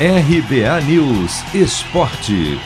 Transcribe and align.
RBA 0.00 0.80
News 0.82 1.42
Esporte. 1.52 2.56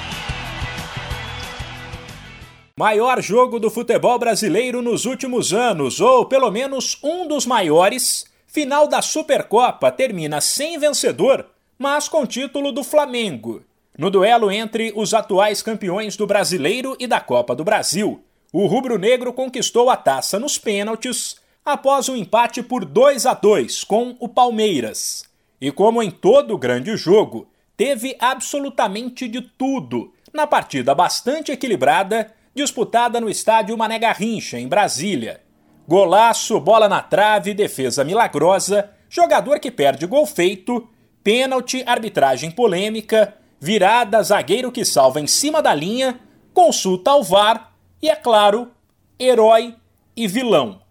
Maior 2.79 3.23
jogo 3.23 3.59
do 3.59 3.71
futebol 3.71 4.19
brasileiro 4.19 4.83
nos 4.83 5.07
últimos 5.07 5.55
anos, 5.55 5.99
ou 5.99 6.27
pelo 6.27 6.51
menos 6.51 6.99
um 7.03 7.27
dos 7.27 7.47
maiores, 7.47 8.27
final 8.47 8.87
da 8.87 9.01
Supercopa 9.01 9.91
termina 9.91 10.43
sem 10.43 10.79
vencedor, 10.79 11.47
mas 11.79 12.07
com 12.07 12.27
título 12.27 12.71
do 12.71 12.85
Flamengo. 12.85 13.63
No 13.97 14.11
duelo 14.11 14.51
entre 14.51 14.93
os 14.95 15.15
atuais 15.15 15.63
campeões 15.63 16.19
do 16.19 16.27
Brasileiro 16.27 16.95
e 17.01 17.07
da 17.07 17.19
Copa 17.19 17.57
do 17.57 17.65
Brasil, 17.65 18.23
o 18.53 18.67
rubro-negro 18.67 19.33
conquistou 19.33 19.89
a 19.89 19.97
taça 19.97 20.39
nos 20.39 20.59
pênaltis 20.59 21.37
após 21.65 22.11
um 22.11 22.15
empate 22.15 22.63
por 22.63 22.85
2 22.85 23.25
a 23.25 23.33
2 23.33 23.85
com 23.85 24.15
o 24.21 24.29
Palmeiras. 24.29 25.32
E 25.63 25.71
como 25.71 26.03
em 26.03 26.11
todo 26.11 26.59
grande 26.59 26.97
jogo, 26.97 27.47
teve 27.77 28.17
absolutamente 28.19 29.29
de 29.29 29.41
tudo 29.41 30.13
na 30.35 30.45
partida 30.45 30.93
bastante 30.93 31.53
equilibrada 31.53 32.35
disputada 32.53 33.21
no 33.21 33.31
estádio 33.31 33.79
Mané 33.79 33.97
Garrincha, 33.97 34.59
em 34.59 34.67
Brasília. 34.67 35.41
Golaço, 35.87 36.59
bola 36.59 36.89
na 36.89 37.01
trave, 37.01 37.55
defesa 37.55 38.03
milagrosa, 38.03 38.91
jogador 39.09 39.61
que 39.61 39.71
perde 39.71 40.05
gol 40.05 40.27
feito, 40.27 40.89
pênalti, 41.23 41.85
arbitragem 41.87 42.51
polêmica, 42.51 43.33
virada, 43.61 44.21
zagueiro 44.21 44.73
que 44.73 44.85
salva 44.85 45.21
em 45.21 45.29
cima 45.29 45.63
da 45.63 45.73
linha, 45.73 46.19
consulta 46.53 47.13
ao 47.13 47.23
VAR 47.23 47.73
e, 48.03 48.09
é 48.09 48.17
claro, 48.17 48.73
herói 49.17 49.77
e 50.17 50.27
vilão. 50.27 50.82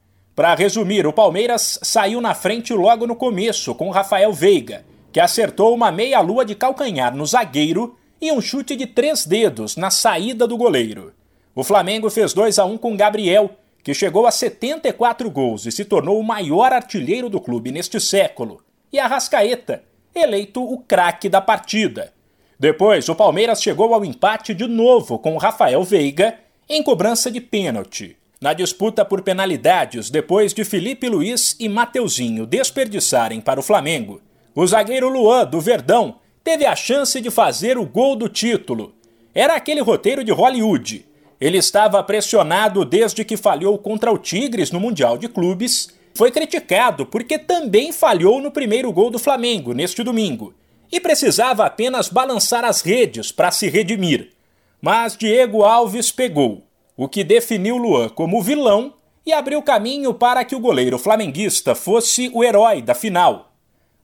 Para 0.41 0.55
resumir, 0.55 1.05
o 1.05 1.13
Palmeiras 1.13 1.77
saiu 1.84 2.20
na 2.20 2.34
frente 2.34 2.73
logo 2.73 3.05
no 3.05 3.16
começo 3.16 3.76
com 3.76 3.91
Rafael 3.91 4.34
Veiga, 4.34 4.84
que 5.12 5.20
acertou 5.20 5.72
uma 5.72 5.91
meia-lua 5.91 6.44
de 6.44 6.55
calcanhar 6.55 7.16
no 7.16 7.27
zagueiro 7.27 7.95
e 8.20 8.31
um 8.31 8.41
chute 8.41 8.76
de 8.76 8.88
três 8.88 9.23
dedos 9.23 9.75
na 9.75 9.92
saída 9.92 10.47
do 10.47 10.58
goleiro. 10.58 11.14
O 11.53 11.64
Flamengo 11.64 12.09
fez 12.09 12.34
2 12.34 12.58
a 12.58 12.66
1 12.66 12.80
com 12.80 12.97
Gabriel, 12.97 13.52
que 13.84 13.94
chegou 13.94 14.25
a 14.25 14.31
74 14.31 15.30
gols 15.30 15.67
e 15.67 15.72
se 15.72 15.86
tornou 15.86 16.19
o 16.19 16.23
maior 16.23 16.73
artilheiro 16.73 17.30
do 17.30 17.39
clube 17.39 17.72
neste 17.72 18.00
século, 18.00 18.64
e 18.92 18.97
Arrascaeta, 18.97 19.84
eleito 20.16 20.64
o 20.64 20.80
craque 20.80 21.30
da 21.30 21.39
partida. 21.39 22.14
Depois, 22.59 23.08
o 23.08 23.14
Palmeiras 23.14 23.62
chegou 23.62 23.94
ao 23.94 24.03
empate 24.03 24.56
de 24.56 24.66
novo 24.66 25.19
com 25.19 25.38
Rafael 25.38 25.84
Veiga 25.84 26.39
em 26.67 26.81
cobrança 26.81 27.30
de 27.30 27.39
pênalti. 27.39 28.17
Na 28.42 28.53
disputa 28.53 29.06
por 29.06 29.22
penalidades, 29.22 30.09
depois 30.09 30.53
de 30.53 30.66
Felipe 30.66 31.08
Luiz 31.08 31.56
e 31.59 31.70
Mateuzinho 31.70 32.45
desperdiçarem 32.45 33.39
para 33.39 33.59
o 33.59 33.64
Flamengo, 33.64 34.20
o 34.56 34.66
zagueiro 34.66 35.08
Luan, 35.08 35.45
do 35.45 35.61
Verdão, 35.61 36.16
teve 36.44 36.66
a 36.66 36.75
chance 36.75 37.22
de 37.22 37.30
fazer 37.30 37.78
o 37.78 37.86
gol 37.86 38.16
do 38.16 38.28
título. 38.28 38.95
Era 39.34 39.56
aquele 39.56 39.80
roteiro 39.80 40.23
de 40.23 40.31
Hollywood 40.31 41.06
ele 41.42 41.58
estava 41.58 42.03
pressionado 42.03 42.86
desde 42.86 43.25
que 43.25 43.36
falhou 43.36 43.75
contra 43.80 44.12
o 44.12 44.17
Tigres 44.19 44.69
no 44.69 44.80
Mundial 44.80 45.17
de 45.17 45.28
Clubes. 45.28 45.89
Foi 46.14 46.30
criticado 46.30 47.03
porque 47.03 47.39
também 47.39 47.92
falhou 47.92 48.39
no 48.39 48.52
primeiro 48.52 48.94
gol 48.94 49.09
do 49.09 49.17
Flamengo 49.17 49.73
neste 49.73 50.03
domingo 50.03 50.53
e 50.92 51.00
precisava 51.00 51.66
apenas 51.66 52.09
balançar 52.09 52.64
as 52.64 52.81
redes 52.81 53.31
para 53.31 53.50
se 53.50 53.67
redimir. 53.67 54.34
Mas 54.80 55.17
Diego 55.17 55.64
Alves 55.64 56.12
pegou, 56.12 56.62
o 57.02 57.09
que 57.09 57.23
definiu 57.23 57.77
Luan 57.77 58.09
como 58.09 58.44
vilão 58.44 58.94
e 59.25 59.33
abriu 59.33 59.59
caminho 59.63 60.13
para 60.13 60.45
que 60.45 60.55
o 60.55 60.59
goleiro 60.59 60.99
flamenguista 60.99 61.73
fosse 61.73 62.30
o 62.31 62.44
herói 62.44 62.80
da 62.80 62.94
final. 62.94 63.53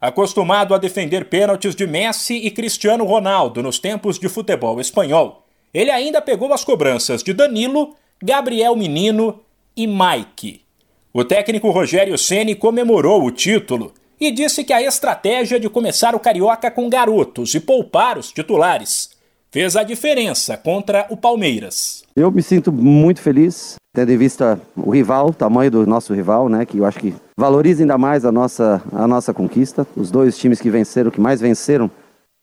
Acostumado 0.02 0.74
a 0.74 0.80
defender 0.80 1.26
pênaltis 1.26 1.76
de 1.76 1.86
Messi 1.86 2.38
e 2.38 2.50
Cristiano 2.50 3.06
Ronaldo 3.06 3.62
nos 3.62 3.78
tempos 3.78 4.18
de 4.18 4.28
futebol 4.28 4.82
espanhol, 4.82 5.46
ele 5.72 5.92
ainda 5.92 6.24
pegou 6.24 6.52
as 6.52 6.64
cobranças 6.64 7.22
de 7.22 7.34
Danilo, 7.34 7.96
Gabriel 8.20 8.76
Menino 8.76 9.42
e 9.76 9.86
Mike. 9.86 10.62
O 11.14 11.24
técnico 11.24 11.70
Rogério 11.70 12.18
Ceni 12.18 12.56
comemorou 12.56 13.24
o 13.24 13.30
título 13.30 13.94
e 14.20 14.32
disse 14.32 14.64
que 14.64 14.74
a 14.74 14.82
estratégia 14.82 15.60
de 15.60 15.70
começar 15.70 16.16
o 16.16 16.20
Carioca 16.20 16.72
com 16.72 16.90
garotos 16.90 17.54
e 17.54 17.60
poupar 17.60 18.18
os 18.18 18.32
titulares 18.32 19.16
fez 19.58 19.76
a 19.76 19.82
diferença 19.82 20.56
contra 20.56 21.08
o 21.10 21.18
Palmeiras. 21.18 22.04
Eu 22.16 22.30
me 22.30 22.44
sinto 22.44 22.72
muito 22.72 23.20
feliz, 23.20 23.74
tendo 23.92 24.12
em 24.12 24.18
vista 24.18 24.62
o 24.76 24.92
rival, 24.92 25.30
o 25.30 25.34
tamanho 25.34 25.72
do 25.72 25.88
nosso 25.88 26.14
rival, 26.14 26.48
né, 26.48 26.64
que 26.64 26.78
eu 26.78 26.86
acho 26.86 27.00
que 27.00 27.16
valoriza 27.36 27.82
ainda 27.82 27.98
mais 27.98 28.24
a 28.24 28.32
nossa, 28.32 28.84
a 28.94 29.08
nossa 29.08 29.34
conquista. 29.34 29.88
Os 29.96 30.12
dois 30.12 30.38
times 30.38 30.62
que 30.62 30.70
venceram, 30.70 31.10
que 31.10 31.20
mais 31.20 31.42
venceram 31.42 31.90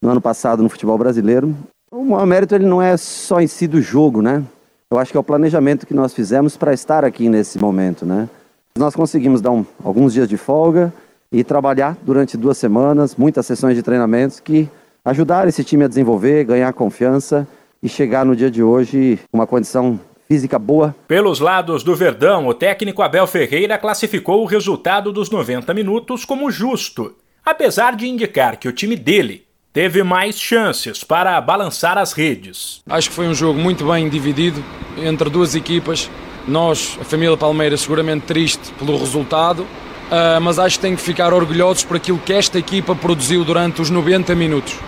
no 0.03 0.11
ano 0.11 0.21
passado 0.21 0.61
no 0.61 0.69
futebol 0.69 0.99
brasileiro. 0.99 1.55
O 1.93 2.27
mérito 2.27 2.53
ele 2.53 2.67
não 2.67 2.83
é 2.83 2.97
só 2.97 3.41
em 3.41 3.47
si 3.47 3.69
do 3.69 3.81
jogo, 3.81 4.21
né? 4.21 4.43
Eu 4.91 4.99
acho 4.99 5.13
que 5.13 5.17
é 5.17 5.21
o 5.21 5.23
planejamento 5.23 5.87
que 5.87 5.95
nós 5.95 6.13
fizemos 6.13 6.57
para 6.57 6.75
estar 6.75 7.05
aqui 7.05 7.29
nesse 7.29 7.61
momento, 7.61 8.05
né? 8.05 8.29
Nós 8.77 8.97
conseguimos 8.97 9.41
dar 9.41 9.53
um, 9.53 9.65
alguns 9.85 10.13
dias 10.15 10.29
de 10.29 10.37
folga 10.37 10.93
e 11.31 11.45
trabalhar 11.45 11.97
durante 12.03 12.37
duas 12.37 12.59
semanas, 12.59 13.15
muitas 13.15 13.47
sessões 13.47 13.77
de 13.77 13.85
treinamentos 13.85 14.41
que 14.41 14.69
ajudaram 15.05 15.49
esse 15.49 15.63
time 15.63 15.85
a 15.85 15.89
desenvolver, 15.89 16.45
ganhar 16.45 16.73
confiança 16.73 17.47
e 17.83 17.89
chegar 17.89 18.25
no 18.25 18.35
dia 18.35 18.51
de 18.51 18.63
hoje 18.63 19.19
com 19.31 19.39
uma 19.39 19.47
condição 19.47 20.01
física 20.27 20.59
boa. 20.59 20.95
Pelos 21.07 21.39
lados 21.39 21.83
do 21.83 21.95
Verdão, 21.95 22.47
o 22.47 22.55
técnico 22.55 23.03
Abel 23.03 23.27
Ferreira 23.27 23.77
classificou 23.77 24.43
o 24.43 24.47
resultado 24.47 25.13
dos 25.13 25.29
90 25.29 25.75
minutos 25.75 26.25
como 26.25 26.51
justo, 26.51 27.15
apesar 27.45 27.95
de 27.95 28.09
indicar 28.09 28.57
que 28.57 28.67
o 28.67 28.73
time 28.73 28.97
dele 28.97 29.45
teve 29.71 30.03
mais 30.03 30.41
chances 30.41 31.05
para 31.05 31.39
balançar 31.41 31.99
as 31.99 32.13
redes. 32.13 32.81
Acho 32.89 33.11
que 33.11 33.15
foi 33.15 33.29
um 33.29 33.35
jogo 33.35 33.61
muito 33.61 33.85
bem 33.85 34.09
dividido 34.09 34.65
entre 34.97 35.29
duas 35.29 35.55
equipas. 35.55 36.09
Nós, 36.49 36.97
a 37.01 37.05
família 37.05 37.37
Palmeiras, 37.37 37.83
seguramente 37.83 38.25
triste 38.25 38.73
pelo 38.79 38.97
resultado, 38.97 39.61
uh, 39.61 40.41
mas 40.41 40.59
acho 40.59 40.77
que 40.79 40.83
tem 40.83 40.97
que 40.97 41.03
ficar 41.03 41.35
orgulhosos 41.35 41.85
por 41.85 41.97
aquilo 41.97 42.19
que 42.19 42.33
esta 42.33 42.59
equipa 42.59 42.95
produziu 42.95 43.45
durante 43.45 43.83
os 43.83 43.91
90 43.91 44.35
minutos. 44.35 44.79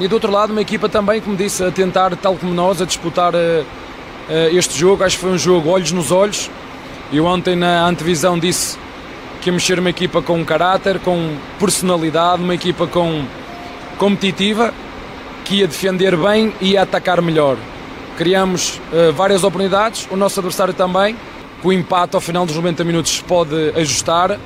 E 0.00 0.08
do 0.08 0.14
outro 0.14 0.30
lado, 0.30 0.50
uma 0.50 0.60
equipa 0.60 0.88
também, 0.88 1.20
como 1.20 1.36
disse, 1.36 1.62
a 1.62 1.70
tentar, 1.70 2.16
tal 2.16 2.34
como 2.34 2.52
nós, 2.52 2.82
a 2.82 2.84
disputar 2.84 3.32
uh, 3.34 3.64
este 4.52 4.78
jogo. 4.78 5.04
Acho 5.04 5.16
que 5.16 5.22
foi 5.22 5.32
um 5.32 5.38
jogo 5.38 5.70
olhos 5.70 5.92
nos 5.92 6.10
olhos. 6.10 6.50
Eu 7.12 7.26
ontem 7.26 7.54
na 7.54 7.86
antevisão 7.86 8.38
disse 8.38 8.76
que 9.40 9.50
íamos 9.50 9.64
ser 9.64 9.78
uma 9.78 9.90
equipa 9.90 10.20
com 10.20 10.44
caráter, 10.44 10.98
com 10.98 11.36
personalidade, 11.60 12.42
uma 12.42 12.54
equipa 12.54 12.86
com 12.86 13.24
competitiva, 13.98 14.72
que 15.44 15.56
ia 15.56 15.68
defender 15.68 16.16
bem 16.16 16.52
e 16.60 16.72
ia 16.72 16.82
atacar 16.82 17.22
melhor. 17.22 17.56
Criamos 18.16 18.80
uh, 18.92 19.12
várias 19.12 19.44
oportunidades, 19.44 20.08
o 20.10 20.16
nosso 20.16 20.40
adversário 20.40 20.74
também. 20.74 21.16
O 21.62 21.72
empate 21.72 22.14
ao 22.14 22.20
final 22.20 22.44
dos 22.44 22.56
90 22.56 22.84
minutos 22.84 23.22
pode 23.22 23.70
ajustar, 23.76 24.38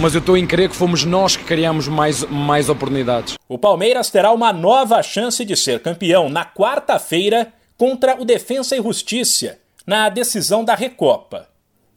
mas 0.00 0.14
eu 0.14 0.20
estou 0.20 0.36
em 0.36 0.46
crer 0.46 0.68
que 0.68 0.76
fomos 0.76 1.04
nós 1.04 1.36
que 1.36 1.44
criamos 1.44 1.88
mais, 1.88 2.24
mais 2.24 2.68
oportunidades. 2.68 3.34
O 3.48 3.58
Palmeiras 3.58 4.10
terá 4.10 4.32
uma 4.32 4.52
nova 4.52 5.02
chance 5.02 5.44
de 5.44 5.56
ser 5.56 5.80
campeão 5.80 6.28
na 6.28 6.44
quarta-feira 6.44 7.52
contra 7.76 8.20
o 8.20 8.24
Defensa 8.24 8.76
e 8.76 8.82
Justiça, 8.82 9.58
na 9.86 10.08
decisão 10.08 10.64
da 10.64 10.74
Recopa. 10.74 11.48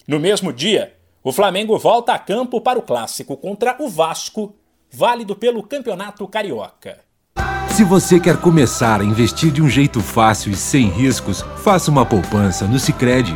No 0.08 0.20
mesmo 0.20 0.54
dia, 0.54 0.94
o 1.24 1.32
Flamengo 1.32 1.78
volta 1.78 2.14
a 2.14 2.20
campo 2.20 2.62
para 2.62 2.80
o 2.80 2.82
clássico 2.82 3.36
contra 3.36 3.76
o 3.80 3.90
Vasco, 3.90 4.56
válido 4.92 5.36
pelo 5.36 5.64
Campeonato 5.64 6.28
Carioca. 6.28 7.00
Se 7.70 7.84
você 7.84 8.20
quer 8.20 8.38
começar 8.38 9.02
a 9.02 9.04
investir 9.04 9.52
de 9.52 9.62
um 9.62 9.70
jeito 9.70 10.02
fácil 10.02 10.52
e 10.52 10.56
sem 10.56 10.88
riscos, 10.88 11.44
faça 11.58 11.92
uma 11.92 12.06
poupança 12.06 12.66
no 12.66 12.80
Sicredi. 12.80 13.36